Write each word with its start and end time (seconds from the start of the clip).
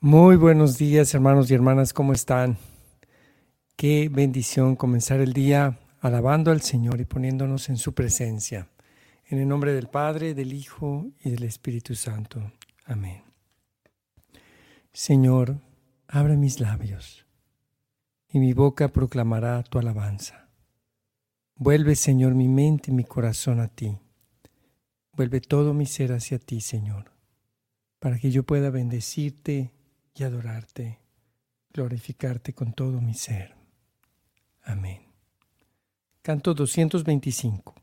Muy 0.00 0.36
buenos 0.36 0.78
días, 0.78 1.12
hermanos 1.12 1.50
y 1.50 1.54
hermanas, 1.54 1.92
¿cómo 1.92 2.12
están? 2.12 2.56
Qué 3.74 4.08
bendición 4.08 4.76
comenzar 4.76 5.18
el 5.20 5.32
día 5.32 5.80
alabando 5.98 6.52
al 6.52 6.60
Señor 6.60 7.00
y 7.00 7.04
poniéndonos 7.04 7.68
en 7.68 7.78
su 7.78 7.94
presencia. 7.94 8.68
En 9.26 9.40
el 9.40 9.48
nombre 9.48 9.72
del 9.72 9.88
Padre, 9.88 10.34
del 10.34 10.52
Hijo 10.52 11.08
y 11.24 11.30
del 11.30 11.42
Espíritu 11.42 11.96
Santo. 11.96 12.52
Amén. 12.84 13.24
Señor, 14.92 15.58
abre 16.06 16.36
mis 16.36 16.60
labios 16.60 17.26
y 18.28 18.38
mi 18.38 18.52
boca 18.52 18.92
proclamará 18.92 19.64
tu 19.64 19.80
alabanza. 19.80 20.48
Vuelve, 21.56 21.96
Señor, 21.96 22.36
mi 22.36 22.46
mente 22.46 22.92
y 22.92 22.94
mi 22.94 23.02
corazón 23.02 23.58
a 23.58 23.66
ti. 23.66 23.98
Vuelve 25.14 25.40
todo 25.40 25.74
mi 25.74 25.86
ser 25.86 26.12
hacia 26.12 26.38
ti, 26.38 26.60
Señor, 26.60 27.10
para 27.98 28.20
que 28.20 28.30
yo 28.30 28.44
pueda 28.44 28.70
bendecirte 28.70 29.72
y 30.18 30.24
adorarte, 30.24 30.98
glorificarte 31.72 32.52
con 32.52 32.72
todo 32.72 33.00
mi 33.00 33.14
ser. 33.14 33.54
Amén. 34.62 35.02
Canto 36.22 36.54
225. 36.54 37.74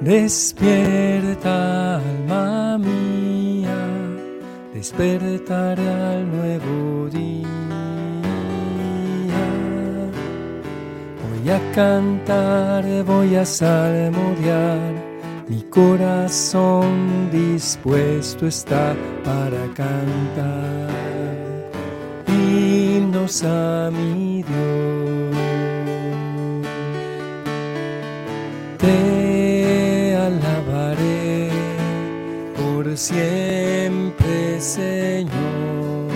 Despierta, 0.00 1.96
alma 1.96 2.78
mía, 2.78 3.07
despertaré 4.78 5.88
al 5.88 6.30
nuevo 6.30 7.08
día. 7.10 7.48
Voy 11.24 11.50
a 11.50 11.60
cantar, 11.72 12.84
voy 13.04 13.34
a 13.34 13.44
salmodiar, 13.44 14.92
mi 15.48 15.62
corazón 15.62 17.28
dispuesto 17.32 18.46
está 18.46 18.94
para 19.24 19.62
cantar 19.74 20.88
himnos 22.28 23.42
a 23.42 23.90
mi 23.90 24.44
Dios. 24.44 25.36
Te 28.78 30.14
alabaré 30.14 31.50
por 32.56 32.96
siempre, 32.96 34.17
Señor, 34.60 36.08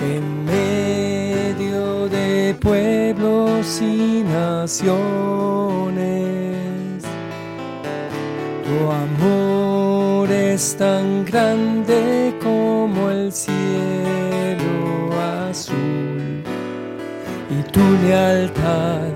en 0.00 0.44
medio 0.44 2.08
de 2.08 2.54
pueblos 2.60 3.80
y 3.82 4.22
naciones. 4.22 4.86
Tu 8.64 8.90
amor 8.90 10.30
es 10.30 10.76
tan 10.76 11.24
grande 11.24 12.34
como 12.42 13.10
el 13.10 13.32
cielo 13.32 15.10
azul 15.48 16.44
y 17.50 17.62
tu 17.72 17.80
lealtad 18.04 19.10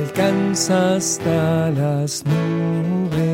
alcanza 0.00 0.96
hasta 0.96 1.70
las 1.70 2.24
nubes. 2.24 3.33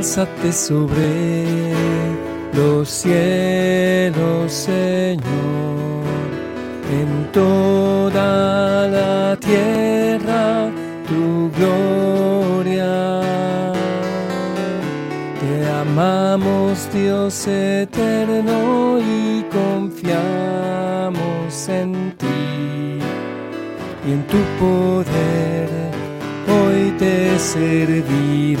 Álzate 0.00 0.50
sobre 0.50 1.74
los 2.54 2.88
cielos, 2.88 4.50
Señor, 4.50 5.20
en 6.90 7.30
toda 7.32 8.88
la 8.88 9.36
tierra 9.36 10.70
tu 11.06 11.50
gloria. 11.54 13.20
Te 15.38 15.68
amamos, 15.68 16.88
Dios 16.94 17.46
eterno, 17.46 18.98
y 19.00 19.44
confiamos 19.52 20.08
en 21.68 22.16
ti 22.16 23.00
y 24.08 24.12
en 24.12 24.26
tu 24.28 24.38
poder 24.58 25.68
hoy 26.48 26.90
te 26.98 27.38
serviremos. 27.38 28.60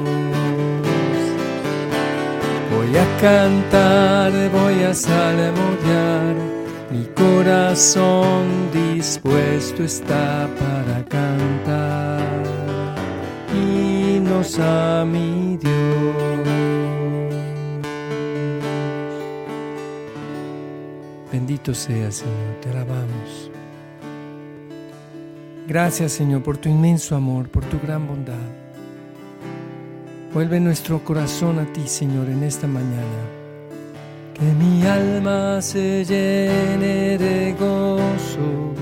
Voy 2.91 2.99
a 2.99 3.17
cantar, 3.21 4.33
voy 4.49 4.83
a 4.83 4.93
salmodiar, 4.93 6.35
mi 6.91 7.05
corazón 7.15 8.69
dispuesto 8.73 9.81
está 9.81 10.49
para 10.59 11.01
cantar 11.05 12.19
himnos 13.53 14.59
a 14.59 15.05
mi 15.05 15.55
Dios. 15.55 15.71
Bendito 21.31 21.73
sea, 21.73 22.11
Señor, 22.11 22.59
te 22.59 22.71
alabamos. 22.71 23.51
Gracias, 25.65 26.11
Señor, 26.11 26.43
por 26.43 26.57
tu 26.57 26.67
inmenso 26.67 27.15
amor, 27.15 27.47
por 27.47 27.63
tu 27.63 27.79
gran 27.79 28.05
bondad. 28.05 28.60
Vuelve 30.33 30.61
nuestro 30.61 31.03
corazón 31.03 31.59
a 31.59 31.65
ti, 31.65 31.85
Señor, 31.87 32.29
en 32.29 32.43
esta 32.43 32.65
mañana. 32.65 33.21
Que 34.33 34.45
mi 34.53 34.81
alma 34.85 35.61
se 35.61 36.05
llene 36.05 37.17
de 37.17 37.53
gozo 37.59 38.73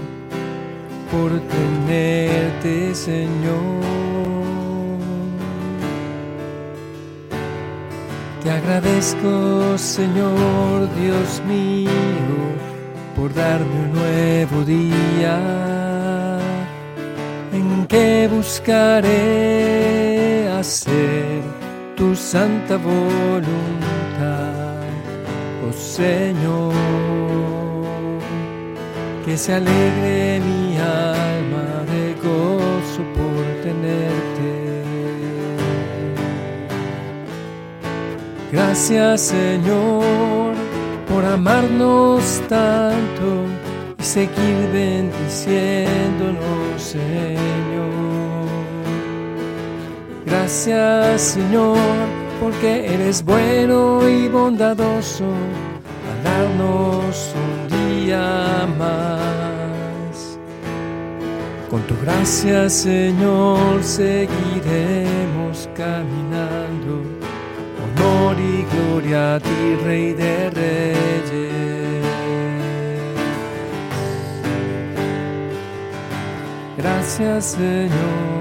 por 1.11 1.31
tenerte, 1.41 2.93
Señor. 2.93 3.79
Te 8.43 8.51
agradezco, 8.51 9.75
Señor 9.75 10.87
Dios 11.01 11.41
mío, 11.47 11.89
por 13.15 13.33
darme 13.33 13.65
un 13.65 13.93
nuevo 13.93 14.63
día 14.65 15.39
en 17.51 17.87
que 17.87 18.29
buscaré 18.31 19.69
hacer 20.59 21.41
tu 21.95 22.15
santa 22.15 22.77
voluntad, 22.77 23.43
oh 25.67 25.73
Señor. 25.73 26.73
Que 29.25 29.35
se 29.37 29.53
alegre 29.53 30.41
mi 30.41 30.77
alma 30.77 31.85
de 31.91 32.13
gozo 32.15 33.03
por 33.15 33.43
tenerte. 33.63 34.51
Gracias 38.51 39.21
Señor 39.21 40.55
por 41.07 41.23
amarnos 41.23 42.41
tanto 42.49 43.45
y 43.99 44.03
seguir 44.03 44.67
bendiciéndonos 44.73 46.81
Señor. 46.81 47.38
Gracias 50.29 51.21
Señor 51.21 51.77
porque 52.39 52.93
eres 52.93 53.23
bueno 53.23 54.07
y 54.07 54.27
bondadoso 54.27 55.25
al 55.25 56.23
darnos 56.23 57.33
un 57.35 58.05
día 58.05 58.67
más. 58.77 60.39
Con 61.69 61.81
tu 61.83 61.95
gracia, 62.01 62.69
Señor, 62.69 63.83
seguiremos 63.83 65.69
caminando. 65.75 67.03
Honor 67.83 68.35
y 68.39 68.65
gloria 68.73 69.35
a 69.35 69.39
ti, 69.39 69.75
Rey 69.85 70.13
de 70.13 70.49
Reyes. 70.49 71.29
Gracias, 76.77 77.45
Señor. 77.45 78.38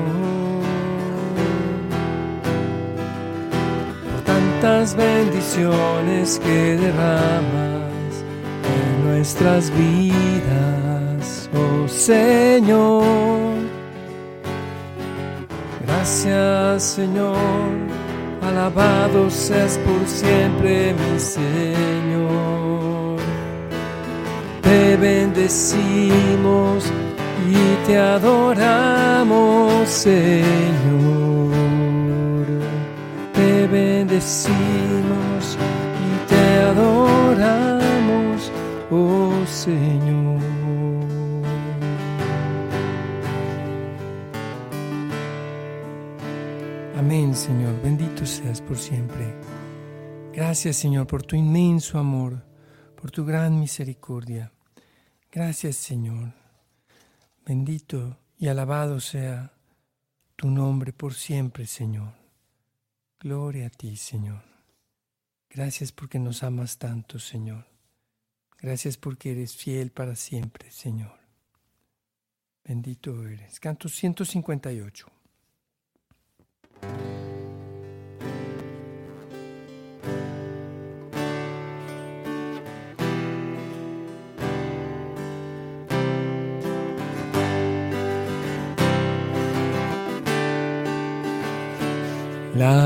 Tantas 4.61 4.95
bendiciones 4.95 6.41
que 6.43 6.77
derramas 6.77 8.25
en 8.67 9.05
nuestras 9.05 9.71
vidas, 9.71 11.49
oh 11.55 11.87
Señor. 11.89 13.55
Gracias 15.87 16.83
Señor, 16.83 17.37
alabado 18.43 19.31
seas 19.31 19.79
por 19.79 20.07
siempre 20.09 20.93
mi 20.95 21.21
Señor. 21.21 23.19
Te 24.63 24.97
bendecimos 24.97 26.85
y 27.49 27.87
te 27.87 27.97
adoramos 27.97 29.89
Señor 29.89 31.68
bendecimos 34.19 35.57
y 35.95 36.29
te 36.29 36.61
adoramos, 36.63 38.51
oh 38.91 39.47
Señor. 39.47 40.43
Amén, 46.97 47.35
Señor. 47.35 47.81
Bendito 47.81 48.27
seas 48.27 48.61
por 48.61 48.77
siempre. 48.77 49.35
Gracias, 50.33 50.77
Señor, 50.77 51.07
por 51.07 51.23
tu 51.23 51.37
inmenso 51.37 51.99
amor, 51.99 52.45
por 53.01 53.13
tu 53.13 53.25
gran 53.25 53.61
misericordia. 53.61 54.51
Gracias, 55.31 55.77
Señor. 55.77 56.33
Bendito 57.47 58.19
y 58.37 58.49
alabado 58.49 58.99
sea 58.99 59.53
tu 60.35 60.51
nombre 60.51 60.93
por 60.93 61.15
siempre, 61.15 61.67
Señor. 61.67 62.18
Gloria 63.21 63.67
a 63.67 63.71
ti, 63.71 63.97
Señor. 63.97 64.43
Gracias 65.51 65.93
porque 65.93 66.19
nos 66.19 66.43
amas 66.43 66.79
tanto, 66.79 67.19
Señor. 67.19 67.67
Gracias 68.59 68.97
porque 68.97 69.33
eres 69.33 69.57
fiel 69.57 69.91
para 69.91 70.15
siempre, 70.15 70.71
Señor. 70.71 71.19
Bendito 72.65 73.27
eres. 73.27 73.59
Canto 73.61 73.89
158. 73.89 75.11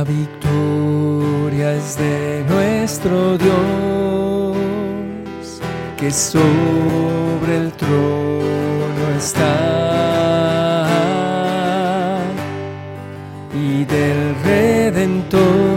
La 0.02 0.08
victoria 0.08 1.74
es 1.74 1.96
de 1.96 2.44
nuestro 2.48 3.38
Dios, 3.38 4.56
que 5.96 6.10
sobre 6.10 7.56
el 7.58 7.72
trono 7.74 9.10
está, 9.16 9.44
y 13.54 13.84
del 13.84 14.34
Redentor, 14.42 15.71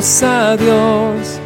a 0.00 0.56
Dios, 0.56 1.38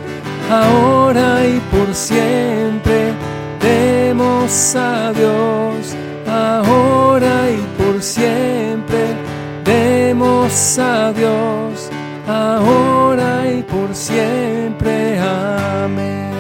ahora 0.49 1.45
y 1.45 1.59
por 1.73 1.93
siempre. 1.95 3.13
Demos 3.61 4.77
a 4.77 5.13
Dios, 5.13 5.95
ahora 6.27 7.51
y 7.51 7.83
por 7.83 8.01
siempre. 8.01 9.17
Demos 9.65 10.79
a 10.79 11.13
Dios, 11.13 11.91
ahora 12.29 13.51
y 13.51 13.63
por 13.63 13.93
siempre. 13.95 15.19
Amén. 15.19 16.31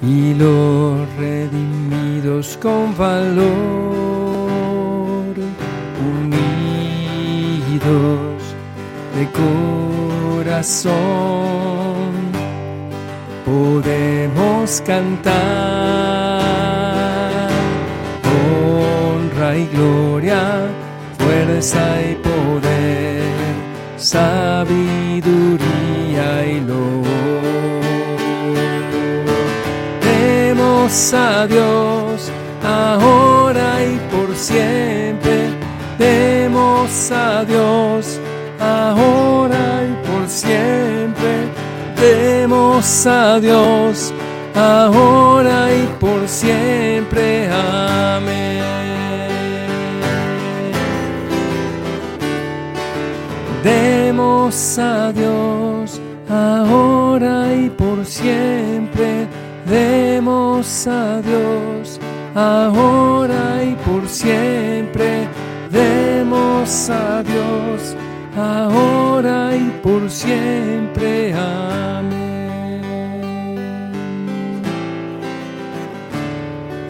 Y 0.00 0.34
los 0.34 1.08
redimidos 1.16 2.56
con 2.62 2.96
valor 2.96 3.81
de 9.22 9.28
corazón. 10.42 10.92
Podemos 13.44 14.80
cantar 14.86 16.42
honra 18.34 19.56
y 19.56 19.66
gloria, 19.66 20.42
fuerza 21.18 22.00
y 22.02 22.14
poder, 22.16 23.22
sabiduría 23.96 25.26
y 26.46 26.60
lo 26.60 27.02
Demos 30.00 31.14
a 31.14 31.46
Dios 31.46 32.30
ahora 32.64 33.84
y 33.84 33.98
por 34.10 34.34
siempre. 34.34 35.50
Demos 35.98 37.10
a 37.12 37.44
Dios 37.44 38.21
ahora 38.92 39.84
y 39.84 40.06
por 40.06 40.28
siempre. 40.28 41.48
Demos 41.96 43.06
a 43.06 43.40
Dios 43.40 44.12
ahora 44.54 45.72
y 45.74 45.86
por 46.00 46.28
siempre. 46.28 47.48
Amén. 47.50 48.62
Demos 53.62 54.78
a 54.78 55.12
Dios 55.12 56.00
ahora 56.28 57.54
y 57.54 57.70
por 57.70 58.04
siempre. 58.04 59.26
Demos 59.66 60.86
a 60.86 61.20
Dios 61.22 62.00
ahora 62.34 63.62
y 63.64 63.74
por 63.84 64.08
siempre 64.08 65.28
demos 65.72 66.90
a 66.90 67.22
Dios 67.22 67.61
ahora 68.42 69.56
y 69.56 69.70
por 69.82 70.10
siempre. 70.10 71.32
Amén. 71.34 72.82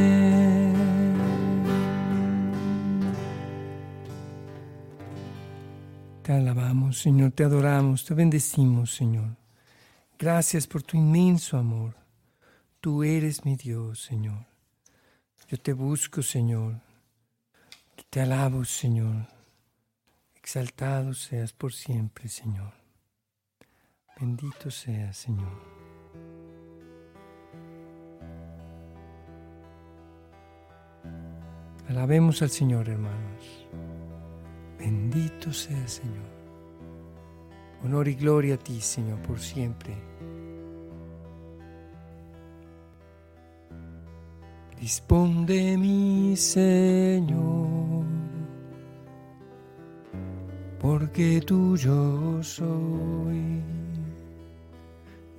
Te 6.22 6.34
alabamos, 6.34 7.00
Señor, 7.00 7.32
te 7.32 7.44
adoramos, 7.44 8.06
te 8.06 8.14
bendecimos, 8.14 8.94
Señor. 8.94 9.36
Gracias 10.20 10.68
por 10.68 10.84
tu 10.84 10.96
inmenso 10.98 11.58
amor. 11.58 12.03
Tú 12.84 13.02
eres 13.02 13.46
mi 13.46 13.56
Dios, 13.56 14.02
Señor. 14.02 14.46
Yo 15.48 15.58
te 15.58 15.72
busco, 15.72 16.22
Señor. 16.22 16.82
Te 18.10 18.20
alabo, 18.20 18.66
Señor. 18.66 19.26
Exaltado 20.36 21.14
seas 21.14 21.54
por 21.54 21.72
siempre, 21.72 22.28
Señor. 22.28 22.74
Bendito 24.20 24.70
seas, 24.70 25.16
Señor. 25.16 25.62
Alabemos 31.88 32.42
al 32.42 32.50
Señor, 32.50 32.90
hermanos. 32.90 33.66
Bendito 34.78 35.54
sea, 35.54 35.88
Señor. 35.88 36.30
Honor 37.82 38.10
y 38.10 38.16
gloria 38.16 38.56
a 38.56 38.58
ti, 38.58 38.82
Señor, 38.82 39.22
por 39.22 39.40
siempre. 39.40 40.13
Dispón 44.84 45.46
de 45.46 45.78
mi 45.78 46.36
Señor, 46.36 48.04
porque 50.78 51.40
tuyo 51.40 52.44
soy. 52.44 53.62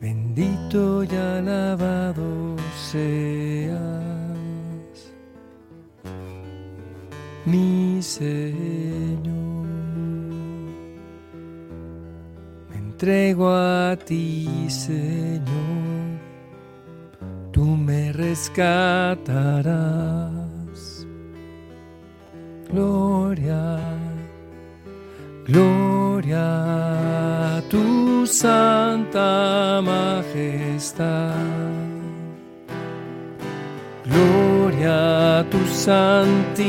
Bendito 0.00 1.04
y 1.04 1.14
alabado 1.14 2.56
seas, 2.90 3.74
mi 7.44 8.00
Señor. 8.00 9.66
Me 12.70 12.76
entrego 12.78 13.50
a 13.50 13.94
ti, 14.06 14.48
Señor 14.70 15.83
rescatarás. 18.34 19.70
Gloria, 22.68 23.78
gloria 25.46 26.46
a 27.58 27.62
tu 27.70 28.26
santa 28.26 29.80
majestad. 29.90 31.36
Gloria 34.04 35.38
a 35.38 35.44
tu 35.44 35.60
santísimo 35.86 36.64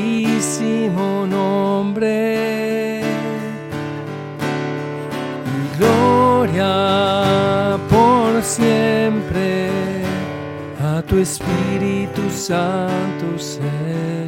nombre. 1.26 3.02
Gloria 5.80 6.74
por 7.90 8.44
siempre 8.44 9.05
tu 11.16 11.22
Espíritu 11.22 12.30
Santo, 12.30 13.40
Señor. 13.40 14.28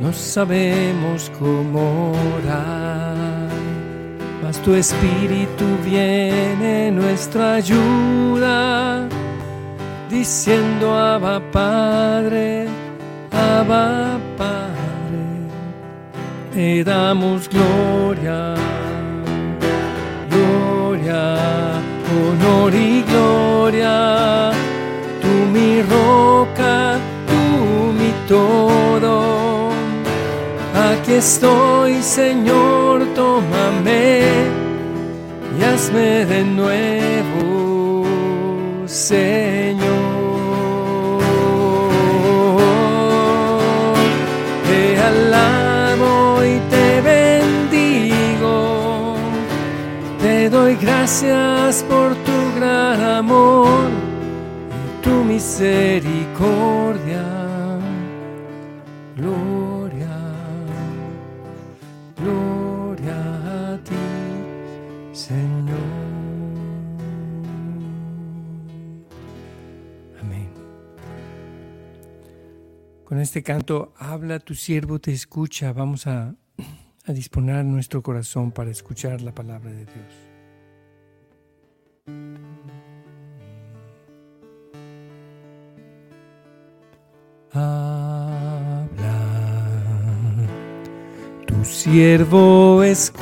No 0.00 0.12
sabemos 0.12 1.30
cómo 1.40 2.12
orar, 2.36 3.48
mas 4.42 4.58
tu 4.58 4.74
Espíritu 4.74 5.64
viene 5.84 6.88
en 6.88 6.96
nuestra 6.96 7.54
ayuda, 7.54 9.08
diciendo 10.08 10.96
Abba 10.96 11.40
Padre, 11.50 12.68
Abba 13.32 14.20
Padre, 14.36 15.24
te 16.52 16.84
damos 16.84 17.48
gloria, 17.48 18.54
y 22.70 23.02
gloria, 23.02 24.52
tú 25.20 25.28
mi 25.52 25.82
roca, 25.82 26.98
tú 27.26 27.92
mi 27.92 28.12
todo. 28.28 29.70
Aquí 30.74 31.14
estoy, 31.14 32.02
Señor, 32.02 33.04
tómame 33.14 34.22
y 35.58 35.64
hazme 35.64 36.24
de 36.24 36.44
nuevo, 36.44 38.06
Señor. 38.86 39.82
Te 44.68 44.98
alabo 44.98 46.44
y 46.44 46.58
te 46.70 47.00
bendigo, 47.00 48.56
te 50.20 50.48
doy 50.48 50.76
gracias 50.76 51.84
por 51.88 52.14
amor 52.62 53.90
y 54.70 55.02
tu 55.02 55.24
misericordia. 55.24 57.22
Gloria, 59.16 60.16
gloria 62.16 63.72
a 63.72 63.78
ti, 63.78 63.94
Señor. 65.12 65.78
Amén. 70.20 70.48
Con 73.04 73.20
este 73.20 73.42
canto, 73.42 73.92
habla 73.98 74.38
tu 74.38 74.54
siervo, 74.54 74.98
te 74.98 75.12
escucha. 75.12 75.72
Vamos 75.72 76.06
a, 76.06 76.34
a 77.04 77.12
disponer 77.12 77.64
nuestro 77.64 78.02
corazón 78.02 78.50
para 78.52 78.70
escuchar 78.70 79.20
la 79.20 79.34
palabra 79.34 79.70
de 79.70 79.84
Dios. 79.84 80.31
Siervo 91.92 92.82
escucha. 92.82 93.20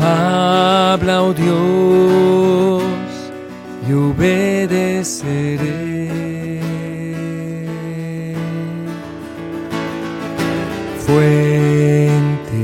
Habla, 0.00 1.22
oh 1.24 1.34
Dios, 1.34 2.82
y 3.88 3.92
obedeceré. 3.92 5.64
Fuente 11.04 12.62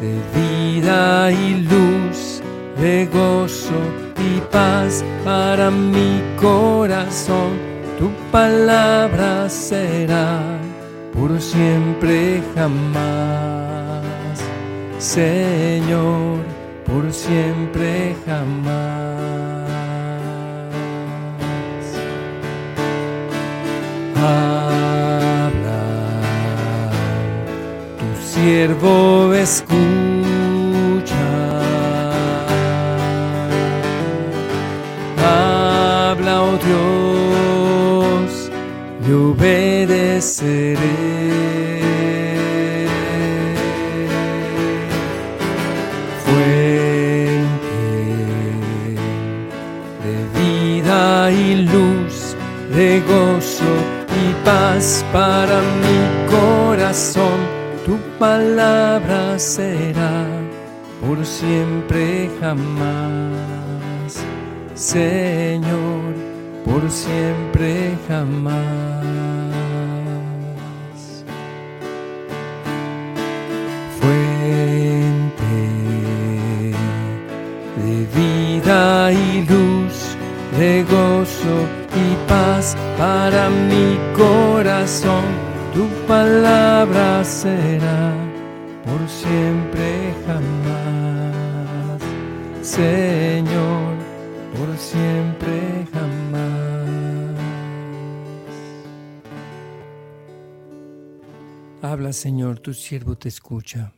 de 0.00 0.12
vida 0.36 1.32
y 1.32 1.62
luz, 1.62 2.40
de 2.80 3.06
gozo 3.06 4.06
paz 4.50 5.04
para 5.24 5.70
mi 5.70 6.22
corazón, 6.40 7.55
palabra 8.36 9.48
será 9.48 10.42
por 11.14 11.40
siempre 11.40 12.42
jamás, 12.54 14.04
Señor, 14.98 16.40
por 16.84 17.10
siempre 17.14 18.14
jamás. 18.26 19.64
Habla, 24.16 25.84
tu 27.98 28.08
siervo 28.22 29.32
escucha. 29.32 29.96
Dios, 36.64 37.16
y 37.16 37.25
obedeceré. 39.16 40.76
Fuente 46.24 47.36
de 50.04 50.16
vida 50.40 51.30
y 51.30 51.66
luz, 51.72 52.36
de 52.74 53.00
gozo 53.00 53.72
y 54.22 54.44
paz 54.44 55.04
para 55.12 55.60
mi 55.82 56.00
corazón, 56.30 57.38
tu 57.84 57.96
palabra 58.18 59.38
será 59.38 60.24
por 61.00 61.24
siempre 61.24 62.30
jamás. 62.40 64.12
Señor, 64.74 66.05
por 66.66 66.90
siempre 66.90 67.96
jamás. 68.08 68.64
Fuente 74.00 75.56
de 77.82 77.94
vida 78.20 79.12
y 79.12 79.46
luz, 79.48 80.16
de 80.58 80.82
gozo 80.82 81.56
y 81.94 82.28
paz 82.28 82.76
para 82.98 83.48
mi 83.48 83.96
corazón, 84.16 85.24
tu 85.72 85.86
palabra 86.06 87.24
será 87.24 88.12
por 88.84 89.08
siempre 89.08 90.12
jamás. 90.26 90.76
Señor, 92.62 93.15
Habla, 101.96 102.12
Señor, 102.12 102.60
tu 102.60 102.74
siervo 102.74 103.16
te 103.16 103.30
escucha. 103.30 103.94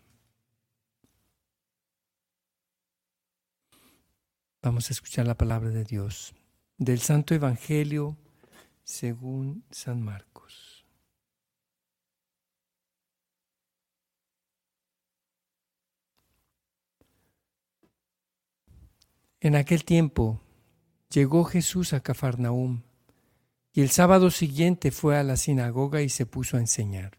Vamos 4.62 4.88
a 4.88 4.92
escuchar 4.92 5.26
la 5.26 5.36
palabra 5.36 5.70
de 5.70 5.82
Dios 5.82 6.32
del 6.76 7.00
Santo 7.00 7.34
Evangelio 7.34 8.16
según 8.84 9.64
San 9.72 10.00
Marcos. 10.00 10.86
En 19.40 19.56
aquel 19.56 19.84
tiempo 19.84 20.40
llegó 21.10 21.42
Jesús 21.42 21.92
a 21.92 22.00
Cafarnaúm 22.00 22.82
y 23.72 23.80
el 23.80 23.90
sábado 23.90 24.30
siguiente 24.30 24.92
fue 24.92 25.18
a 25.18 25.24
la 25.24 25.36
sinagoga 25.36 26.00
y 26.00 26.08
se 26.08 26.26
puso 26.26 26.58
a 26.58 26.60
enseñar. 26.60 27.18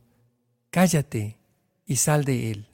Cállate 0.71 1.37
y 1.85 1.97
sal 1.97 2.23
de 2.23 2.49
él. 2.49 2.67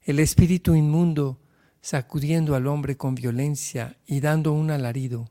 El 0.00 0.18
espíritu 0.18 0.74
inmundo, 0.74 1.38
sacudiendo 1.82 2.54
al 2.54 2.66
hombre 2.66 2.96
con 2.96 3.14
violencia 3.14 3.98
y 4.06 4.20
dando 4.20 4.54
un 4.54 4.70
alarido, 4.70 5.30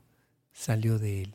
salió 0.52 1.00
de 1.00 1.22
él. 1.22 1.34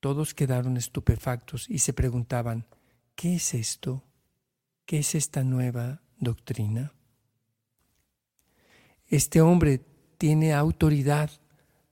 Todos 0.00 0.34
quedaron 0.34 0.76
estupefactos 0.76 1.70
y 1.70 1.78
se 1.78 1.92
preguntaban, 1.92 2.66
¿qué 3.14 3.36
es 3.36 3.54
esto? 3.54 4.02
¿Qué 4.84 4.98
es 4.98 5.14
esta 5.14 5.44
nueva 5.44 6.02
doctrina? 6.18 6.92
Este 9.06 9.40
hombre 9.40 9.80
tiene 10.18 10.54
autoridad 10.54 11.30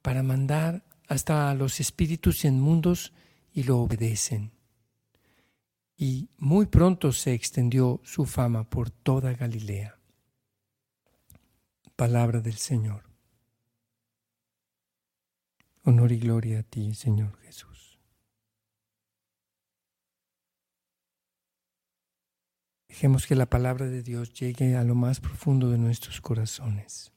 para 0.03 0.25
mandar 0.25 0.85
hasta 1.07 1.51
a 1.51 1.55
los 1.55 1.79
espíritus 1.79 2.45
inmundos 2.45 3.13
y 3.53 3.63
lo 3.63 3.79
obedecen. 3.79 4.54
Y 6.07 6.29
muy 6.37 6.67
pronto 6.67 7.13
se 7.13 7.33
extendió 7.33 7.99
su 8.05 8.27
fama 8.27 8.69
por 8.69 8.91
toda 8.91 9.33
Galilea. 9.33 9.99
Palabra 11.97 12.43
del 12.43 12.57
Señor. 12.57 13.05
Honor 15.83 16.13
y 16.13 16.19
gloria 16.19 16.59
a 16.59 16.63
ti, 16.63 16.93
Señor 16.93 17.39
Jesús. 17.39 17.99
Dejemos 22.87 23.27
que 23.27 23.35
la 23.35 23.47
palabra 23.47 23.87
de 23.87 24.03
Dios 24.03 24.35
llegue 24.35 24.77
a 24.77 24.85
lo 24.85 24.95
más 24.95 25.21
profundo 25.21 25.71
de 25.71 25.79
nuestros 25.79 26.21
corazones. 26.21 27.14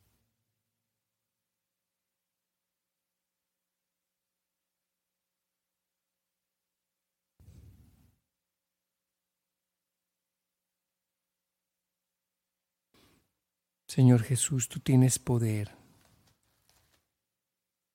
Señor 13.97 14.21
Jesús, 14.21 14.69
tú 14.69 14.79
tienes 14.79 15.17
poder 15.17 15.71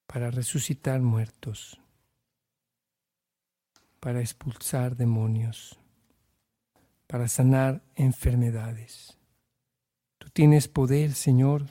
para 0.09 0.33
resucitar 0.33 1.01
muertos, 1.01 1.81
para 4.01 4.21
expulsar 4.21 4.97
demonios 4.97 5.79
para 7.13 7.29
sanar 7.29 7.83
enfermedades. 7.95 9.17
Tú 10.19 10.29
tienes 10.31 10.67
poder, 10.67 11.13
Señor, 11.13 11.67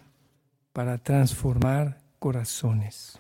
para 0.72 0.98
transformar 1.00 2.00
corazones. 2.20 3.20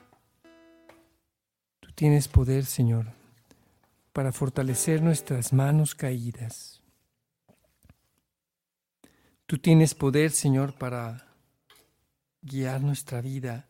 Tú 1.81 1.91
tienes 1.93 2.29
poder, 2.29 2.63
Señor, 2.65 3.07
para 4.13 4.31
fortalecer 4.31 5.01
nuestras 5.01 5.51
manos 5.51 5.93
caídas. 5.93 6.80
Tú 9.51 9.57
tienes 9.57 9.93
poder, 9.95 10.31
Señor, 10.31 10.75
para 10.75 11.27
guiar 12.41 12.79
nuestra 12.79 13.19
vida 13.19 13.67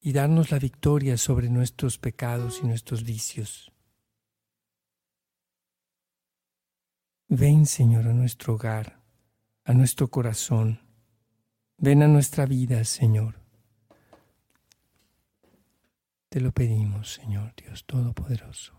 y 0.00 0.14
darnos 0.14 0.50
la 0.50 0.58
victoria 0.58 1.18
sobre 1.18 1.50
nuestros 1.50 1.98
pecados 1.98 2.60
y 2.62 2.66
nuestros 2.66 3.04
vicios. 3.04 3.70
Ven, 7.28 7.66
Señor, 7.66 8.08
a 8.08 8.14
nuestro 8.14 8.54
hogar, 8.54 9.02
a 9.64 9.74
nuestro 9.74 10.08
corazón. 10.08 10.80
Ven 11.76 12.02
a 12.02 12.08
nuestra 12.08 12.46
vida, 12.46 12.82
Señor. 12.84 13.38
Te 16.30 16.40
lo 16.40 16.52
pedimos, 16.52 17.12
Señor 17.12 17.52
Dios 17.54 17.84
Todopoderoso. 17.84 18.77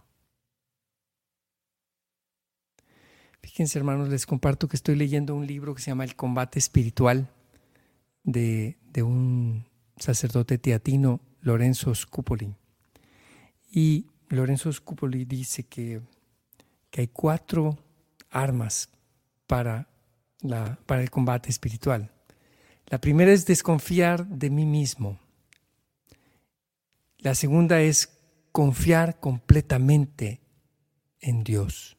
Fíjense, 3.41 3.77
hermanos, 3.79 4.09
les 4.09 4.25
comparto 4.25 4.67
que 4.67 4.75
estoy 4.75 4.95
leyendo 4.95 5.35
un 5.35 5.47
libro 5.47 5.73
que 5.73 5.81
se 5.81 5.91
llama 5.91 6.03
El 6.03 6.15
combate 6.15 6.59
espiritual 6.59 7.29
de, 8.23 8.77
de 8.91 9.03
un 9.03 9.65
sacerdote 9.97 10.57
teatino, 10.57 11.21
Lorenzo 11.41 11.93
Scupoli. 11.95 12.53
Y 13.71 14.07
Lorenzo 14.29 14.71
Scupoli 14.71 15.25
dice 15.25 15.63
que, 15.63 16.01
que 16.89 17.01
hay 17.01 17.07
cuatro 17.07 17.77
armas 18.29 18.89
para, 19.47 19.87
la, 20.41 20.77
para 20.85 21.01
el 21.01 21.09
combate 21.09 21.49
espiritual. 21.49 22.11
La 22.87 22.99
primera 22.99 23.31
es 23.31 23.45
desconfiar 23.45 24.25
de 24.27 24.49
mí 24.49 24.65
mismo. 24.65 25.19
La 27.19 27.35
segunda 27.35 27.81
es 27.81 28.17
confiar 28.51 29.19
completamente 29.19 30.41
en 31.19 31.43
Dios. 31.43 31.98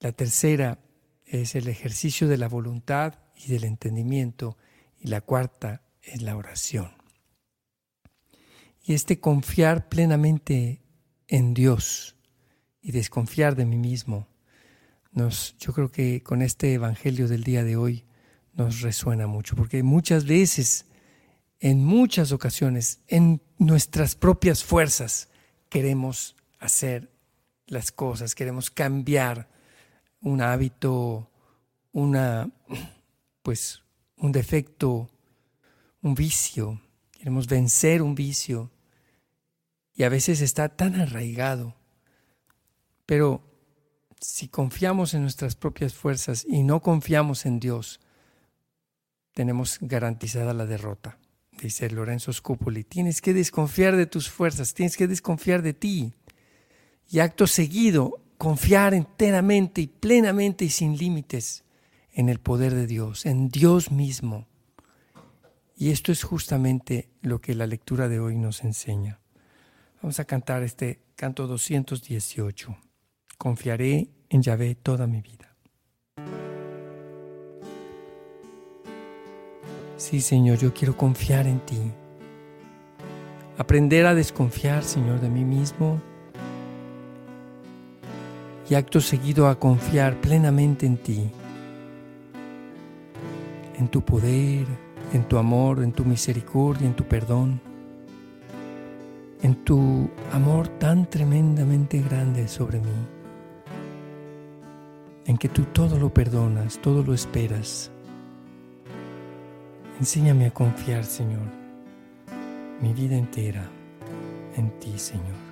La 0.00 0.12
tercera 0.12 0.78
es 1.24 1.54
el 1.54 1.68
ejercicio 1.68 2.28
de 2.28 2.38
la 2.38 2.48
voluntad 2.48 3.14
y 3.34 3.48
del 3.48 3.64
entendimiento. 3.64 4.56
Y 4.98 5.08
la 5.08 5.20
cuarta 5.20 5.82
es 6.02 6.22
la 6.22 6.36
oración. 6.36 6.92
Y 8.82 8.94
este 8.94 9.20
confiar 9.20 9.88
plenamente 9.88 10.82
en 11.28 11.54
Dios 11.54 12.16
y 12.80 12.92
desconfiar 12.92 13.56
de 13.56 13.66
mí 13.66 13.76
mismo 13.76 14.28
yo 15.58 15.72
creo 15.72 15.90
que 15.90 16.22
con 16.22 16.42
este 16.42 16.74
Evangelio 16.74 17.26
del 17.26 17.42
día 17.42 17.64
de 17.64 17.76
hoy 17.76 18.04
nos 18.52 18.82
resuena 18.82 19.26
mucho, 19.26 19.56
porque 19.56 19.82
muchas 19.82 20.26
veces, 20.26 20.84
en 21.58 21.82
muchas 21.82 22.32
ocasiones, 22.32 23.00
en 23.08 23.40
nuestras 23.58 24.14
propias 24.14 24.62
fuerzas, 24.62 25.30
queremos 25.70 26.36
hacer 26.58 27.10
las 27.66 27.92
cosas, 27.92 28.34
queremos 28.34 28.70
cambiar 28.70 29.48
un 30.26 30.42
hábito, 30.42 31.30
una, 31.92 32.50
pues, 33.44 33.84
un 34.16 34.32
defecto, 34.32 35.08
un 36.02 36.16
vicio, 36.16 36.80
queremos 37.12 37.46
vencer 37.46 38.02
un 38.02 38.16
vicio, 38.16 38.72
y 39.94 40.02
a 40.02 40.08
veces 40.08 40.40
está 40.40 40.68
tan 40.68 40.96
arraigado, 40.96 41.76
pero 43.06 43.40
si 44.20 44.48
confiamos 44.48 45.14
en 45.14 45.22
nuestras 45.22 45.54
propias 45.54 45.94
fuerzas 45.94 46.44
y 46.44 46.64
no 46.64 46.82
confiamos 46.82 47.46
en 47.46 47.60
Dios, 47.60 48.00
tenemos 49.32 49.78
garantizada 49.80 50.52
la 50.54 50.66
derrota. 50.66 51.20
Dice 51.52 51.88
Lorenzo 51.88 52.32
Scupoli, 52.32 52.82
tienes 52.82 53.20
que 53.20 53.32
desconfiar 53.32 53.94
de 53.94 54.06
tus 54.06 54.28
fuerzas, 54.28 54.74
tienes 54.74 54.96
que 54.96 55.06
desconfiar 55.06 55.62
de 55.62 55.72
ti. 55.72 56.14
Y 57.08 57.20
acto 57.20 57.46
seguido, 57.46 58.25
confiar 58.38 58.94
enteramente 58.94 59.80
y 59.80 59.86
plenamente 59.86 60.64
y 60.64 60.70
sin 60.70 60.96
límites 60.96 61.64
en 62.12 62.28
el 62.28 62.40
poder 62.40 62.74
de 62.74 62.86
Dios, 62.86 63.26
en 63.26 63.48
Dios 63.48 63.90
mismo. 63.90 64.46
Y 65.76 65.90
esto 65.90 66.12
es 66.12 66.22
justamente 66.22 67.10
lo 67.20 67.40
que 67.40 67.54
la 67.54 67.66
lectura 67.66 68.08
de 68.08 68.20
hoy 68.20 68.36
nos 68.36 68.64
enseña. 68.64 69.20
Vamos 70.00 70.18
a 70.20 70.24
cantar 70.24 70.62
este 70.62 71.00
canto 71.14 71.46
218. 71.46 72.76
Confiaré 73.36 74.08
en 74.30 74.42
Yahvé 74.42 74.74
toda 74.74 75.06
mi 75.06 75.20
vida. 75.20 75.54
Sí, 79.98 80.20
Señor, 80.20 80.58
yo 80.58 80.72
quiero 80.72 80.96
confiar 80.96 81.46
en 81.46 81.60
ti. 81.60 81.92
Aprender 83.58 84.06
a 84.06 84.14
desconfiar, 84.14 84.84
Señor, 84.84 85.20
de 85.20 85.30
mí 85.30 85.44
mismo. 85.44 86.00
Y 88.68 88.74
acto 88.74 89.00
seguido 89.00 89.48
a 89.48 89.58
confiar 89.58 90.20
plenamente 90.20 90.86
en 90.86 90.96
ti. 90.96 91.30
En 93.78 93.88
tu 93.88 94.02
poder, 94.02 94.66
en 95.12 95.24
tu 95.28 95.38
amor, 95.38 95.82
en 95.82 95.92
tu 95.92 96.04
misericordia, 96.04 96.86
en 96.86 96.94
tu 96.94 97.04
perdón. 97.04 97.60
En 99.42 99.54
tu 99.64 100.10
amor 100.32 100.68
tan 100.68 101.08
tremendamente 101.08 102.00
grande 102.00 102.48
sobre 102.48 102.80
mí 102.80 103.16
en 105.26 105.36
que 105.36 105.48
tú 105.48 105.64
todo 105.64 105.98
lo 105.98 106.12
perdonas, 106.12 106.78
todo 106.78 107.02
lo 107.02 107.12
esperas. 107.12 107.90
Enséñame 109.98 110.46
a 110.46 110.50
confiar, 110.52 111.04
Señor, 111.04 111.42
mi 112.80 112.92
vida 112.92 113.16
entera 113.16 113.68
en 114.56 114.70
ti, 114.78 114.98
Señor. 114.98 115.45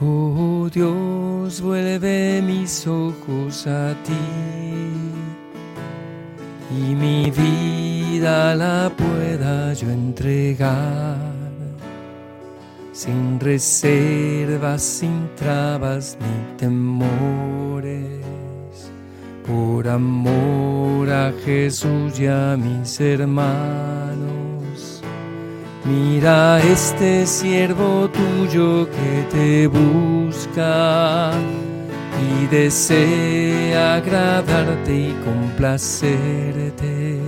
Oh 0.00 0.68
Dios, 0.72 1.60
vuelve 1.60 2.42
mis 2.42 2.84
ojos 2.86 3.66
a 3.68 3.94
ti 4.02 4.12
y 6.76 6.94
mi 6.96 7.30
vida 7.30 8.56
la 8.56 8.90
pueda 8.96 9.72
yo 9.74 9.88
entregar 9.88 11.16
sin 12.92 13.38
reservas, 13.38 14.82
sin 14.82 15.28
trabas 15.36 16.18
ni 16.20 16.56
temores 16.56 18.24
por 19.46 19.86
amor 19.88 21.08
a 21.08 21.32
Jesús 21.44 22.18
y 22.18 22.26
a 22.26 22.56
mis 22.56 23.00
hermanos. 23.00 24.43
Mira 25.84 26.60
este 26.60 27.26
siervo 27.26 28.08
tuyo 28.08 28.88
que 28.90 29.26
te 29.30 29.66
busca 29.66 31.32
y 32.26 32.46
desea 32.46 33.96
agradarte 33.96 34.94
y 34.94 35.12
complacerte. 35.24 37.18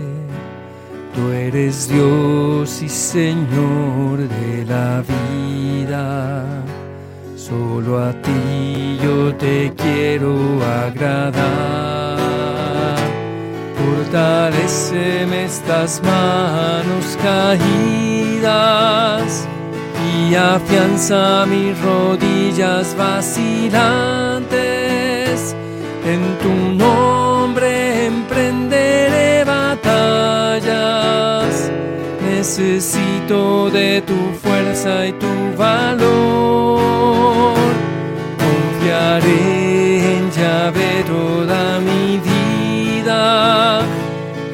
Tú 1.14 1.30
eres 1.32 1.88
Dios 1.88 2.82
y 2.82 2.88
Señor 2.88 4.18
de 4.18 4.64
la 4.66 5.02
vida 5.02 6.44
Solo 7.48 8.02
a 8.02 8.12
ti 8.22 8.98
yo 9.00 9.32
te 9.36 9.72
quiero 9.76 10.58
agradar. 10.64 11.95
Fortaleceme 14.06 15.46
estas 15.46 16.00
manos 16.00 17.18
caídas 17.20 18.48
y 20.14 20.36
afianza 20.36 21.44
mis 21.46 21.76
rodillas 21.82 22.94
vacilantes. 22.96 24.54
En 26.04 26.38
tu 26.38 26.54
nombre 26.76 28.06
emprenderé 28.06 29.42
batallas. 29.44 30.72
Necesito 32.30 33.68
de 33.70 34.02
tu 34.02 34.14
fuerza 34.40 35.04
y 35.06 35.12
tu 35.14 35.26
valor. 35.56 37.56
Confiaré 38.38 40.16
en 40.16 40.30
llave 40.30 41.02
toda 41.08 41.80
mi 41.80 42.18
vida 42.18 42.25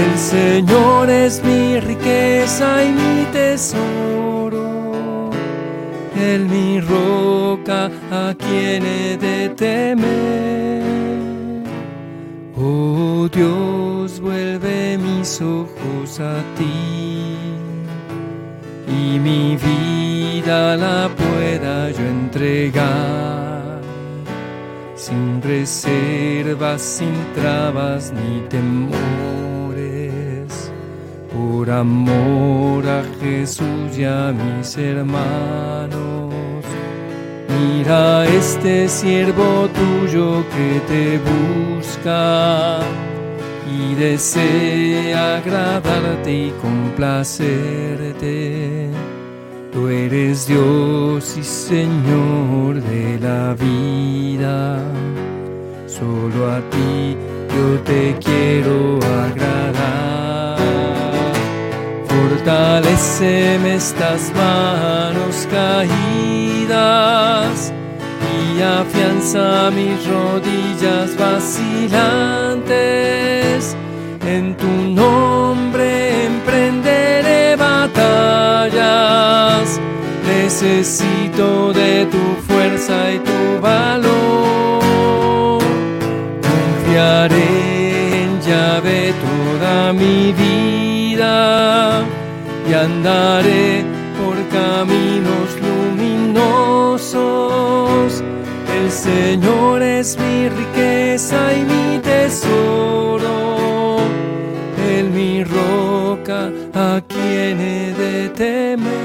El 0.05 0.13
Señor 0.19 1.11
es 1.11 1.43
mi 1.45 1.81
riqueza 1.81 2.85
y 2.85 2.89
mi 2.93 3.25
tesoro. 3.33 5.31
Él 6.17 6.47
mi 6.47 6.81
roca 6.81 7.91
a 8.11 8.35
quien 8.35 8.85
he 8.85 9.17
de 9.17 9.49
temer. 9.51 10.83
Oh 12.57 13.29
Dios, 13.33 14.21
vuelve 14.21 14.99
mis 14.99 15.41
ojos 15.41 16.21
a 16.21 16.43
ti 16.57 17.37
y 18.87 19.19
mi 19.19 19.57
vida 19.57 20.77
la 20.77 21.09
pueda 21.09 21.91
yo 21.91 22.01
entregar 22.41 23.83
sin 24.95 25.43
reservas, 25.43 26.81
sin 26.81 27.13
trabas 27.35 28.13
ni 28.13 28.41
temores, 28.49 28.73
por 31.33 31.71
amor 31.71 32.87
a 32.87 33.03
Jesús 33.21 33.99
y 33.99 34.05
a 34.05 34.33
mis 34.33 34.79
hermanos. 34.79 36.33
Mira 37.49 38.25
este 38.27 38.89
siervo 38.89 39.69
tuyo 39.69 40.43
que 40.49 40.81
te 40.89 41.19
busca 41.19 42.81
y 43.71 43.95
desea 43.97 45.37
agradarte 45.37 46.33
y 46.33 46.51
complacerte. 46.63 48.41
Tú 49.81 49.89
eres 49.89 50.47
Dios 50.47 51.37
y 51.39 51.43
Señor 51.43 52.83
de 52.83 53.19
la 53.19 53.55
vida. 53.55 54.79
Solo 55.87 56.51
a 56.53 56.61
ti 56.69 57.17
yo 57.49 57.81
te 57.81 58.15
quiero 58.21 58.99
agradar. 59.25 60.59
Fortaleceme 62.05 63.77
estas 63.77 64.31
manos 64.35 65.49
caídas 65.51 66.73
y 68.37 68.61
afianza 68.61 69.71
mis 69.71 70.07
rodillas 70.07 71.17
vacilantes. 71.17 72.69
En 74.27 74.55
tu 74.59 74.67
nombre 74.67 75.50
Necesito 80.27 81.73
de 81.73 82.07
tu 82.07 82.25
fuerza 82.47 83.13
y 83.13 83.19
tu 83.19 83.61
valor. 83.61 85.61
Confiaré 86.51 88.23
en 88.23 88.41
llave 88.41 89.13
toda 89.27 89.93
mi 89.93 90.33
vida 90.33 92.03
y 92.69 92.73
andaré 92.73 93.85
por 94.19 94.37
caminos 94.49 95.49
luminosos. 95.67 97.31
El 98.79 98.89
Señor 98.91 99.83
es 99.83 100.17
mi 100.19 100.49
riqueza 100.49 101.53
y 101.55 101.65
mi 101.65 101.99
tesoro, 101.99 103.99
Él 104.93 105.11
mi 105.11 105.45
roca 105.45 106.51
a 106.75 107.01
quien 107.07 107.61
he 107.61 107.93
de 107.93 108.29
temer, 108.31 109.00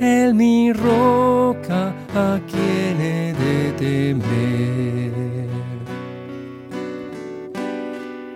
Él 0.00 0.34
mi 0.34 0.72
roca 0.72 1.94
a 2.14 2.40
quien 2.50 3.00
he 3.00 3.34
de 3.34 3.72
temer. 3.72 5.48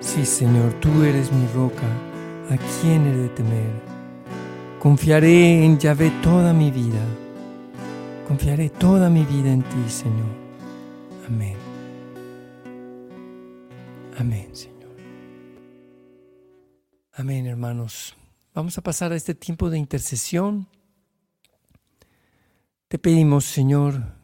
Sí, 0.00 0.26
Señor, 0.26 0.74
tú 0.74 1.02
eres 1.02 1.32
mi 1.32 1.46
roca, 1.54 1.88
¿a 2.50 2.56
quién 2.58 3.06
he 3.06 3.16
de 3.16 3.28
temer? 3.30 3.72
Confiaré 4.78 5.64
en 5.64 5.78
Yahvé 5.78 6.12
toda 6.22 6.52
mi 6.52 6.70
vida. 6.70 7.00
Confiaré 8.28 8.68
toda 8.68 9.08
mi 9.08 9.24
vida 9.24 9.50
en 9.50 9.62
ti, 9.62 9.88
Señor. 9.88 10.34
Amén. 11.26 11.56
Amén, 14.18 14.48
Señor. 14.52 14.94
Amén, 17.14 17.46
hermanos. 17.46 18.14
Vamos 18.52 18.76
a 18.76 18.82
pasar 18.82 19.12
a 19.12 19.16
este 19.16 19.34
tiempo 19.34 19.70
de 19.70 19.78
intercesión. 19.78 20.68
Te 22.88 22.98
pedimos, 22.98 23.44
Señor, 23.44 24.14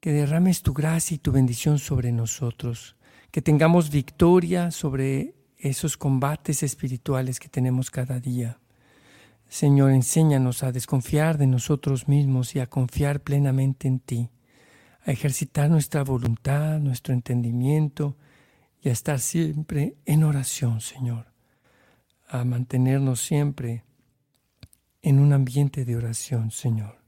que 0.00 0.12
derrames 0.12 0.62
tu 0.62 0.72
gracia 0.72 1.14
y 1.14 1.18
tu 1.18 1.32
bendición 1.32 1.78
sobre 1.78 2.12
nosotros 2.12 2.96
que 3.34 3.42
tengamos 3.42 3.90
victoria 3.90 4.70
sobre 4.70 5.34
esos 5.58 5.96
combates 5.96 6.62
espirituales 6.62 7.40
que 7.40 7.48
tenemos 7.48 7.90
cada 7.90 8.20
día. 8.20 8.60
Señor, 9.48 9.90
enséñanos 9.90 10.62
a 10.62 10.70
desconfiar 10.70 11.36
de 11.36 11.48
nosotros 11.48 12.06
mismos 12.06 12.54
y 12.54 12.60
a 12.60 12.68
confiar 12.68 13.24
plenamente 13.24 13.88
en 13.88 13.98
ti, 13.98 14.30
a 15.04 15.10
ejercitar 15.10 15.68
nuestra 15.68 16.04
voluntad, 16.04 16.78
nuestro 16.78 17.12
entendimiento 17.12 18.16
y 18.80 18.90
a 18.90 18.92
estar 18.92 19.18
siempre 19.18 19.96
en 20.06 20.22
oración, 20.22 20.80
Señor, 20.80 21.26
a 22.28 22.44
mantenernos 22.44 23.20
siempre 23.20 23.82
en 25.02 25.18
un 25.18 25.32
ambiente 25.32 25.84
de 25.84 25.96
oración, 25.96 26.52
Señor. 26.52 27.03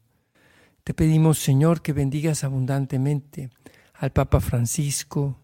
Te 0.86 0.94
pedimos, 0.94 1.40
Señor, 1.40 1.82
que 1.82 1.92
bendigas 1.92 2.44
abundantemente 2.44 3.50
al 3.94 4.12
Papa 4.12 4.38
Francisco, 4.38 5.40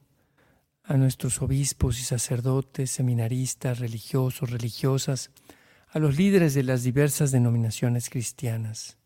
a 0.85 0.97
nuestros 0.97 1.43
obispos 1.43 1.99
y 1.99 2.05
sacerdotes, 2.05 2.93
seminaristas, 2.93 3.81
religiosos, 3.81 4.53
religiosas, 4.53 5.33
a 5.89 5.99
los 5.99 6.17
líderes 6.17 6.55
de 6.55 6.63
las 6.63 6.85
diversas 6.85 7.33
denominaciones 7.33 8.09
cristianas. 8.09 8.99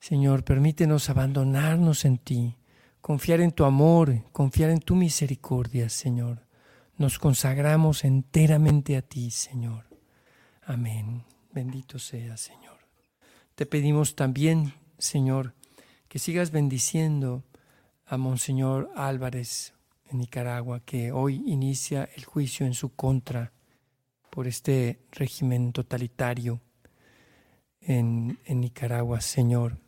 Señor, 0.00 0.42
permítenos 0.42 1.08
abandonarnos 1.08 2.04
en 2.04 2.18
ti, 2.18 2.56
confiar 3.00 3.40
en 3.40 3.52
tu 3.52 3.64
amor, 3.64 4.24
confiar 4.32 4.70
en 4.70 4.80
tu 4.80 4.96
misericordia, 4.96 5.88
Señor. 5.88 6.48
Nos 6.96 7.20
consagramos 7.20 8.02
enteramente 8.02 8.96
a 8.96 9.02
ti, 9.02 9.30
Señor. 9.30 9.84
Amén. 10.62 11.22
Bendito 11.52 12.00
sea, 12.00 12.36
Señor. 12.36 12.80
Te 13.54 13.66
pedimos 13.66 14.16
también, 14.16 14.74
Señor, 14.98 15.54
que 16.10 16.18
sigas 16.18 16.50
bendiciendo 16.50 17.44
a 18.04 18.16
Monseñor 18.16 18.90
Álvarez 18.96 19.74
en 20.10 20.18
Nicaragua, 20.18 20.80
que 20.80 21.12
hoy 21.12 21.40
inicia 21.46 22.10
el 22.16 22.24
juicio 22.24 22.66
en 22.66 22.74
su 22.74 22.96
contra 22.96 23.52
por 24.28 24.48
este 24.48 24.98
régimen 25.12 25.72
totalitario 25.72 26.60
en, 27.80 28.40
en 28.44 28.60
Nicaragua, 28.60 29.20
Señor. 29.20 29.78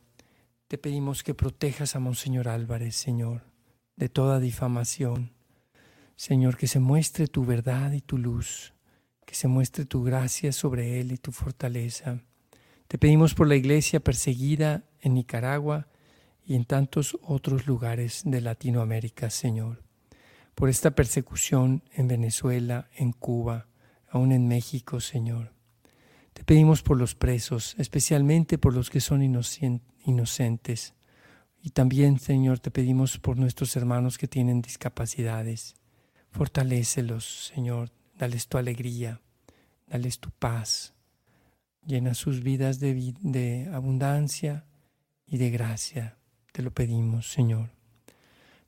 Te 0.69 0.79
pedimos 0.79 1.25
que 1.25 1.35
protejas 1.35 1.97
a 1.97 1.99
Monseñor 1.99 2.47
Álvarez, 2.47 2.95
Señor, 2.95 3.43
de 3.97 4.09
toda 4.09 4.39
difamación. 4.39 5.33
Señor, 6.15 6.57
que 6.57 6.69
se 6.69 6.79
muestre 6.79 7.27
tu 7.27 7.45
verdad 7.45 7.91
y 7.91 8.01
tu 8.01 8.17
luz, 8.17 8.75
que 9.27 9.35
se 9.35 9.49
muestre 9.49 9.87
tu 9.87 10.05
gracia 10.05 10.53
sobre 10.53 11.01
él 11.01 11.11
y 11.11 11.17
tu 11.17 11.33
fortaleza. 11.33 12.21
Te 12.87 12.97
pedimos 12.97 13.35
por 13.35 13.49
la 13.49 13.57
iglesia 13.57 13.99
perseguida 13.99 14.85
en 15.01 15.15
Nicaragua 15.15 15.89
y 16.45 16.55
en 16.55 16.65
tantos 16.65 17.19
otros 17.23 17.67
lugares 17.67 18.23
de 18.25 18.41
Latinoamérica, 18.41 19.31
Señor. 19.31 19.83
Por 20.55 20.69
esta 20.69 20.93
persecución 20.93 21.83
en 21.95 22.09
Venezuela, 22.09 22.89
en 22.95 23.13
Cuba, 23.13 23.69
aún 24.09 24.33
en 24.33 24.47
México, 24.49 25.01
Señor. 25.01 25.53
Te 26.33 26.45
pedimos 26.45 26.83
por 26.83 26.99
los 26.99 27.15
presos, 27.15 27.75
especialmente 27.79 28.59
por 28.59 28.75
los 28.75 28.91
que 28.91 29.01
son 29.01 29.23
inocentes. 29.23 30.95
Y 31.63 31.71
también, 31.71 32.19
Señor, 32.19 32.59
te 32.59 32.71
pedimos 32.71 33.19
por 33.19 33.39
nuestros 33.39 33.77
hermanos 33.77 34.19
que 34.19 34.29
tienen 34.29 34.63
discapacidades. 34.63 35.75
Fortalécelos, 36.31 37.53
Señor, 37.55 37.91
dales 38.17 38.49
tu 38.49 38.59
alegría, 38.59 39.21
dales 39.87 40.19
tu 40.19 40.31
paz. 40.31 40.95
Llena 41.85 42.15
sus 42.15 42.43
vidas 42.43 42.81
de, 42.81 43.15
de 43.21 43.71
abundancia 43.73 44.67
y 45.27 45.39
de 45.39 45.51
gracia. 45.51 46.19
Te 46.53 46.63
lo 46.63 46.71
pedimos, 46.71 47.31
Señor. 47.31 47.71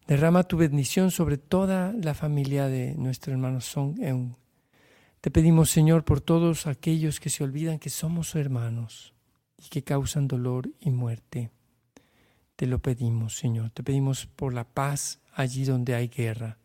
Derrama 0.06 0.42
tu 0.44 0.56
bendición 0.56 1.10
sobre 1.10 1.38
toda 1.38 1.92
la 1.92 2.14
familia 2.14 2.66
de 2.66 2.94
nuestro 2.96 3.32
hermano 3.32 3.60
Song 3.60 3.98
Eun 4.00 4.36
te 5.24 5.30
pedimos, 5.30 5.70
Señor, 5.70 6.04
por 6.04 6.20
todos 6.20 6.66
aquellos 6.66 7.18
que 7.18 7.30
se 7.30 7.42
olvidan 7.42 7.78
que 7.78 7.88
somos 7.88 8.34
hermanos 8.34 9.14
y 9.56 9.70
que 9.70 9.82
causan 9.82 10.28
dolor 10.28 10.68
y 10.80 10.90
muerte. 10.90 11.50
Te 12.56 12.66
lo 12.66 12.80
pedimos, 12.80 13.34
Señor. 13.34 13.70
Te 13.70 13.82
pedimos 13.82 14.26
por 14.26 14.52
la 14.52 14.64
paz 14.64 15.20
allí 15.32 15.64
donde 15.64 15.94
hay 15.94 16.08
guerra, 16.08 16.58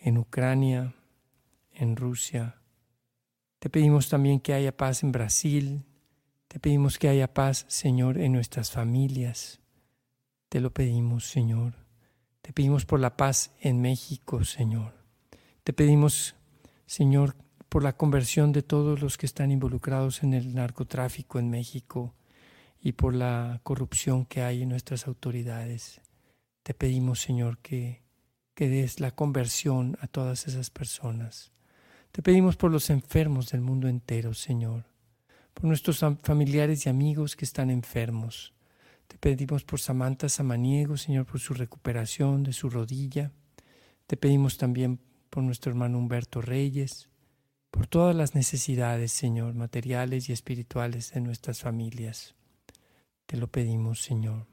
en 0.00 0.18
Ucrania, 0.18 0.94
en 1.74 1.94
Rusia. 1.94 2.56
Te 3.60 3.70
pedimos 3.70 4.08
también 4.08 4.40
que 4.40 4.52
haya 4.52 4.76
paz 4.76 5.04
en 5.04 5.12
Brasil. 5.12 5.84
Te 6.48 6.58
pedimos 6.58 6.98
que 6.98 7.08
haya 7.08 7.32
paz, 7.32 7.66
Señor, 7.68 8.18
en 8.18 8.32
nuestras 8.32 8.72
familias. 8.72 9.60
Te 10.56 10.62
lo 10.62 10.72
pedimos, 10.72 11.28
Señor. 11.28 11.74
Te 12.40 12.50
pedimos 12.50 12.86
por 12.86 12.98
la 12.98 13.14
paz 13.14 13.54
en 13.60 13.82
México, 13.82 14.42
Señor. 14.42 14.94
Te 15.62 15.74
pedimos, 15.74 16.34
Señor, 16.86 17.36
por 17.68 17.82
la 17.82 17.98
conversión 17.98 18.52
de 18.52 18.62
todos 18.62 19.02
los 19.02 19.18
que 19.18 19.26
están 19.26 19.50
involucrados 19.50 20.22
en 20.22 20.32
el 20.32 20.54
narcotráfico 20.54 21.38
en 21.38 21.50
México 21.50 22.14
y 22.80 22.92
por 22.92 23.14
la 23.14 23.60
corrupción 23.64 24.24
que 24.24 24.40
hay 24.40 24.62
en 24.62 24.70
nuestras 24.70 25.06
autoridades. 25.06 26.00
Te 26.62 26.72
pedimos, 26.72 27.20
Señor, 27.20 27.58
que, 27.58 28.02
que 28.54 28.70
des 28.70 28.98
la 28.98 29.10
conversión 29.10 29.98
a 30.00 30.06
todas 30.06 30.48
esas 30.48 30.70
personas. 30.70 31.52
Te 32.12 32.22
pedimos 32.22 32.56
por 32.56 32.70
los 32.70 32.88
enfermos 32.88 33.50
del 33.50 33.60
mundo 33.60 33.88
entero, 33.88 34.32
Señor, 34.32 34.86
por 35.52 35.64
nuestros 35.64 36.02
familiares 36.22 36.86
y 36.86 36.88
amigos 36.88 37.36
que 37.36 37.44
están 37.44 37.68
enfermos. 37.68 38.55
Te 39.06 39.18
pedimos 39.18 39.64
por 39.64 39.80
Samantha 39.80 40.28
Samaniego, 40.28 40.96
Señor, 40.96 41.26
por 41.26 41.40
su 41.40 41.54
recuperación 41.54 42.42
de 42.42 42.52
su 42.52 42.68
rodilla. 42.68 43.32
Te 44.06 44.16
pedimos 44.16 44.58
también 44.58 45.00
por 45.30 45.42
nuestro 45.42 45.70
hermano 45.70 45.98
Humberto 45.98 46.40
Reyes, 46.40 47.08
por 47.70 47.86
todas 47.86 48.16
las 48.16 48.34
necesidades, 48.34 49.12
Señor, 49.12 49.54
materiales 49.54 50.28
y 50.28 50.32
espirituales 50.32 51.12
de 51.12 51.20
nuestras 51.20 51.60
familias. 51.60 52.34
Te 53.26 53.36
lo 53.36 53.48
pedimos, 53.48 54.02
Señor. 54.02 54.46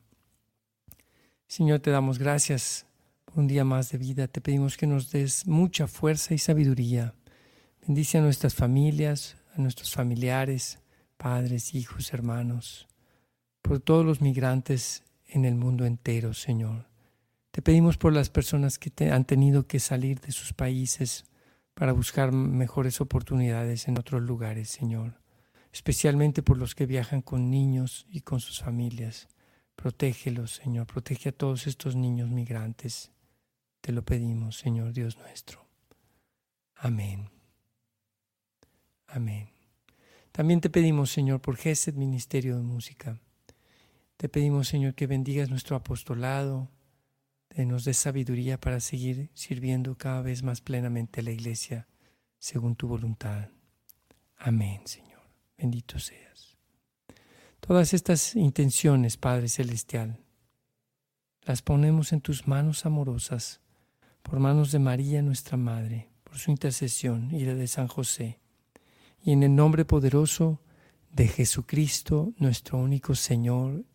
Señor, 1.47 1.79
te 1.79 1.91
damos 1.91 2.19
gracias 2.19 2.85
por 3.25 3.39
un 3.39 3.47
día 3.47 3.63
más 3.63 3.91
de 3.91 3.97
vida. 3.97 4.27
Te 4.27 4.41
pedimos 4.41 4.75
que 4.75 4.87
nos 4.87 5.11
des 5.11 5.45
mucha 5.47 5.87
fuerza 5.87 6.33
y 6.33 6.39
sabiduría. 6.39 7.13
Bendice 7.85 8.17
a 8.17 8.21
nuestras 8.21 8.55
familias, 8.55 9.37
a 9.55 9.61
nuestros 9.61 9.93
familiares, 9.93 10.79
padres, 11.17 11.75
hijos, 11.75 12.13
hermanos, 12.13 12.87
por 13.63 13.79
todos 13.79 14.05
los 14.05 14.21
migrantes 14.21 15.03
en 15.25 15.45
el 15.45 15.55
mundo 15.55 15.85
entero, 15.85 16.35
Señor. 16.35 16.85
Te 17.49 17.61
pedimos 17.61 17.97
por 17.97 18.13
las 18.13 18.29
personas 18.29 18.77
que 18.77 18.91
te 18.91 19.11
han 19.11 19.25
tenido 19.25 19.67
que 19.67 19.79
salir 19.79 20.19
de 20.19 20.31
sus 20.31 20.53
países 20.53 21.25
para 21.73 21.93
buscar 21.93 22.31
mejores 22.31 23.01
oportunidades 23.01 23.87
en 23.87 23.97
otros 23.97 24.21
lugares, 24.21 24.69
Señor, 24.69 25.21
especialmente 25.71 26.43
por 26.43 26.57
los 26.57 26.75
que 26.75 26.85
viajan 26.85 27.21
con 27.21 27.49
niños 27.49 28.05
y 28.09 28.21
con 28.21 28.39
sus 28.41 28.59
familias. 28.59 29.27
Protégelos, 29.75 30.55
Señor, 30.55 30.85
protege 30.85 31.29
a 31.29 31.31
todos 31.31 31.65
estos 31.65 31.95
niños 31.95 32.29
migrantes. 32.29 33.11
Te 33.81 33.91
lo 33.91 34.03
pedimos, 34.03 34.57
Señor 34.57 34.93
Dios 34.93 35.17
nuestro. 35.17 35.65
Amén. 36.75 37.29
Amén. 39.07 39.49
También 40.33 40.59
te 40.59 40.69
pedimos, 40.69 41.11
Señor, 41.11 41.39
por 41.39 41.55
Gesed 41.55 41.93
Ministerio 41.93 42.57
de 42.57 42.63
Música. 42.63 43.19
Te 44.23 44.29
pedimos, 44.29 44.69
Señor, 44.69 44.95
que 44.95 45.05
bendigas 45.05 45.49
nuestro 45.49 45.75
apostolado, 45.75 46.69
nos 47.57 47.83
des 47.83 47.97
sabiduría 47.97 48.57
para 48.57 48.79
seguir 48.79 49.29
sirviendo 49.33 49.97
cada 49.97 50.21
vez 50.21 50.43
más 50.43 50.61
plenamente 50.61 51.21
la 51.21 51.31
iglesia 51.31 51.89
según 52.39 52.77
tu 52.77 52.87
voluntad. 52.87 53.49
Amén, 54.37 54.79
Señor. 54.85 55.19
Bendito 55.57 55.99
seas. 55.99 56.55
Todas 57.59 57.93
estas 57.93 58.37
intenciones, 58.37 59.17
Padre 59.17 59.49
Celestial, 59.49 60.17
las 61.41 61.61
ponemos 61.61 62.13
en 62.13 62.21
tus 62.21 62.47
manos 62.47 62.85
amorosas, 62.85 63.59
por 64.21 64.39
manos 64.39 64.71
de 64.71 64.79
María, 64.79 65.21
nuestra 65.21 65.57
Madre, 65.57 66.07
por 66.23 66.37
su 66.37 66.49
intercesión 66.49 67.29
y 67.35 67.43
la 67.43 67.55
de 67.55 67.67
San 67.67 67.89
José, 67.89 68.39
y 69.21 69.33
en 69.33 69.43
el 69.43 69.53
nombre 69.53 69.83
poderoso 69.83 70.61
de 71.11 71.27
Jesucristo, 71.27 72.31
nuestro 72.37 72.77
único 72.77 73.15
Señor 73.15 73.83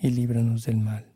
y 0.00 0.10
líbranos 0.10 0.64
del 0.64 0.78
mal. 0.78 1.12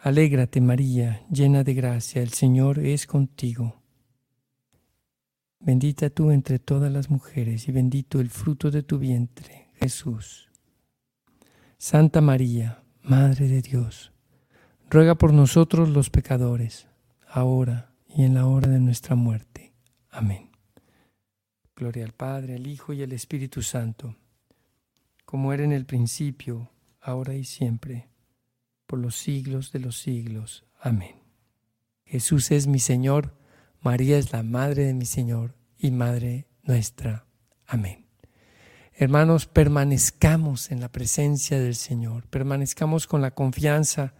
Alégrate 0.00 0.60
María, 0.60 1.26
llena 1.30 1.64
de 1.64 1.74
gracia, 1.74 2.22
el 2.22 2.30
Señor 2.30 2.78
es 2.78 3.06
contigo. 3.06 3.82
Bendita 5.60 6.08
tú 6.08 6.30
entre 6.30 6.60
todas 6.60 6.92
las 6.92 7.10
mujeres 7.10 7.66
y 7.68 7.72
bendito 7.72 8.20
el 8.20 8.30
fruto 8.30 8.70
de 8.70 8.84
tu 8.84 8.98
vientre, 8.98 9.68
Jesús. 9.74 10.48
Santa 11.78 12.20
María, 12.20 12.82
Madre 13.02 13.48
de 13.48 13.62
Dios, 13.62 14.12
ruega 14.88 15.16
por 15.16 15.32
nosotros 15.32 15.88
los 15.88 16.10
pecadores, 16.10 16.86
ahora 17.26 17.92
y 18.06 18.24
en 18.24 18.34
la 18.34 18.46
hora 18.46 18.68
de 18.68 18.78
nuestra 18.78 19.16
muerte. 19.16 19.72
Amén. 20.10 20.50
Gloria 21.74 22.04
al 22.04 22.12
Padre, 22.12 22.54
al 22.54 22.66
Hijo 22.66 22.92
y 22.92 23.02
al 23.02 23.12
Espíritu 23.12 23.62
Santo, 23.62 24.16
como 25.24 25.52
era 25.52 25.64
en 25.64 25.72
el 25.72 25.86
principio, 25.86 26.70
ahora 27.08 27.34
y 27.34 27.44
siempre 27.44 28.08
por 28.86 28.98
los 28.98 29.16
siglos 29.16 29.72
de 29.72 29.80
los 29.80 29.98
siglos. 29.98 30.64
Amén. 30.80 31.16
Jesús 32.04 32.50
es 32.50 32.66
mi 32.66 32.78
Señor, 32.78 33.34
María 33.80 34.18
es 34.18 34.32
la 34.32 34.42
Madre 34.42 34.84
de 34.84 34.94
mi 34.94 35.04
Señor 35.04 35.54
y 35.78 35.90
Madre 35.90 36.46
nuestra. 36.62 37.26
Amén. 37.66 38.06
Hermanos, 38.94 39.46
permanezcamos 39.46 40.70
en 40.70 40.80
la 40.80 40.90
presencia 40.90 41.60
del 41.60 41.76
Señor, 41.76 42.26
permanezcamos 42.26 43.06
con 43.06 43.20
la 43.20 43.30
confianza 43.30 44.14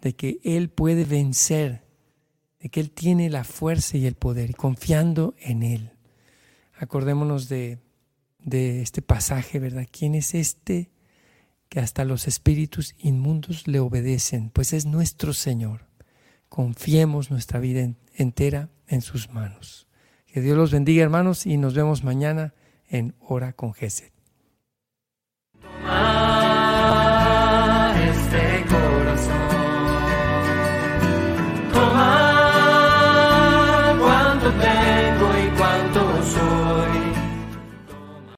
de 0.00 0.14
que 0.14 0.38
Él 0.44 0.70
puede 0.70 1.04
vencer, 1.04 1.82
de 2.60 2.68
que 2.68 2.80
Él 2.80 2.90
tiene 2.90 3.30
la 3.30 3.44
fuerza 3.44 3.96
y 3.96 4.06
el 4.06 4.14
poder, 4.14 4.50
y 4.50 4.54
confiando 4.54 5.34
en 5.40 5.62
Él. 5.62 5.92
Acordémonos 6.76 7.48
de, 7.48 7.78
de 8.38 8.80
este 8.80 9.02
pasaje, 9.02 9.58
¿verdad? 9.58 9.86
¿Quién 9.90 10.14
es 10.14 10.34
este 10.34 10.93
que 11.74 11.80
hasta 11.80 12.04
los 12.04 12.28
espíritus 12.28 12.94
inmundos 12.98 13.66
le 13.66 13.80
obedecen, 13.80 14.48
pues 14.50 14.72
es 14.72 14.86
nuestro 14.86 15.32
Señor. 15.32 15.88
confiemos 16.48 17.32
nuestra 17.32 17.58
vida 17.58 17.90
entera 18.14 18.68
en 18.86 19.02
sus 19.02 19.28
manos. 19.30 19.88
Que 20.28 20.40
Dios 20.40 20.56
los 20.56 20.70
bendiga, 20.70 21.02
hermanos, 21.02 21.46
y 21.46 21.56
nos 21.56 21.74
vemos 21.74 22.04
mañana 22.04 22.54
en 22.86 23.16
Hora 23.18 23.54
con 23.54 23.74
Geset. 23.74 24.13